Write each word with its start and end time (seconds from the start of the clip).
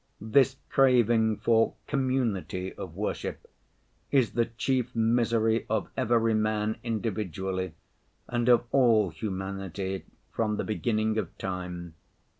This 0.19 0.55
craving 0.71 1.37
for 1.37 1.75
community 1.85 2.73
of 2.73 2.95
worship 2.95 3.47
is 4.09 4.31
the 4.31 4.45
chief 4.47 4.95
misery 4.95 5.67
of 5.69 5.89
every 5.95 6.33
man 6.33 6.77
individually 6.83 7.75
and 8.27 8.49
of 8.49 8.63
all 8.71 9.11
humanity 9.11 10.05
from 10.31 10.57
the 10.57 10.63
beginning 10.63 11.19
of 11.19 11.37
time. 11.37 11.93